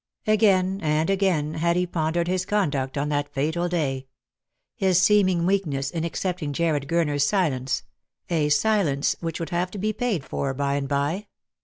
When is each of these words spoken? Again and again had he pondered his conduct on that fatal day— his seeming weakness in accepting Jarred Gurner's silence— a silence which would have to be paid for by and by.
Again 0.25 0.79
and 0.81 1.11
again 1.11 1.53
had 1.53 1.75
he 1.75 1.85
pondered 1.85 2.27
his 2.27 2.43
conduct 2.43 2.97
on 2.97 3.09
that 3.09 3.31
fatal 3.31 3.69
day— 3.69 4.07
his 4.75 4.99
seeming 4.99 5.45
weakness 5.45 5.91
in 5.91 6.03
accepting 6.03 6.53
Jarred 6.53 6.87
Gurner's 6.87 7.23
silence— 7.29 7.83
a 8.27 8.49
silence 8.49 9.15
which 9.19 9.39
would 9.39 9.51
have 9.51 9.69
to 9.69 9.77
be 9.77 9.93
paid 9.93 10.25
for 10.25 10.55
by 10.55 10.73
and 10.73 10.87
by. 10.89 11.27